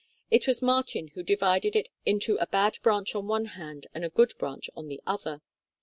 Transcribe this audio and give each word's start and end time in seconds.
It 0.31 0.47
was 0.47 0.63
Mar 0.63 0.81
tin 0.81 1.09
who 1.09 1.21
divided 1.21 1.75
it 1.75 1.89
into 2.07 2.35
a 2.37 2.47
bad 2.47 2.79
branch 2.81 3.13
on 3.13 3.27
one 3.27 3.45
hand 3.45 3.85
and 3.93 4.03
a 4.03 4.09
good 4.09 4.33
branch 4.39 4.67
o'n 4.75 4.87
the 4.87 4.99
other. 5.05 5.43